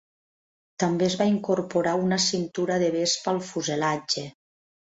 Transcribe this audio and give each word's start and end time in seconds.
També 0.83 1.05
es 1.07 1.17
va 1.19 1.27
incorporar 1.33 1.95
una 2.05 2.19
"cintura 2.31 2.81
de 2.85 2.91
vespa" 2.97 3.35
al 3.37 3.41
fuselatge. 3.51 4.29